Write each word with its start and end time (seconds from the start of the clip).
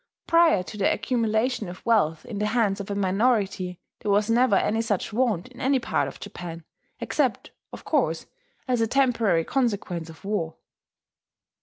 Prior 0.25 0.63
to 0.63 0.77
the 0.79 0.91
accumulation 0.91 1.69
of 1.69 1.85
wealth 1.85 2.25
in 2.25 2.39
the 2.39 2.47
hands 2.47 2.79
of 2.81 2.89
a 2.89 2.95
minority 2.95 3.79
there 3.99 4.09
was 4.09 4.31
never 4.31 4.55
any 4.55 4.81
such 4.81 5.13
want 5.13 5.47
in 5.49 5.59
any 5.61 5.77
part 5.77 6.07
of 6.07 6.19
Japan, 6.19 6.63
except, 6.99 7.51
of 7.71 7.85
course, 7.85 8.25
as 8.67 8.81
a 8.81 8.87
temporary 8.87 9.45
consequence 9.45 10.09
of 10.09 10.25
war. 10.25 10.55